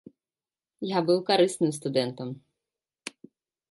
Я 0.97 1.03
быў 1.11 1.19
карысным 1.29 1.71
студэнтам. 1.79 2.29